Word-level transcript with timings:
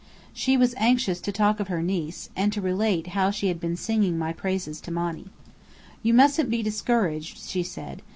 She 0.33 0.57
was 0.57 0.73
anxious 0.79 1.21
to 1.21 1.31
talk 1.31 1.59
of 1.59 1.67
her 1.67 1.83
niece, 1.83 2.31
and 2.35 2.51
to 2.53 2.59
relate 2.59 3.05
how 3.13 3.29
she 3.29 3.49
had 3.49 3.59
been 3.59 3.75
singing 3.77 4.17
my 4.17 4.33
praises 4.33 4.81
to 4.81 4.91
Monny. 4.91 5.25
"You 6.01 6.15
mustn't 6.15 6.49
be 6.49 6.63
discouraged," 6.63 7.37
she 7.37 7.61
said. 7.61 8.01